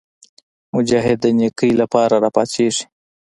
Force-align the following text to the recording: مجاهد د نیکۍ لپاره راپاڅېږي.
مجاهد 0.73 1.17
د 1.23 1.25
نیکۍ 1.39 1.71
لپاره 1.81 2.15
راپاڅېږي. 2.23 2.83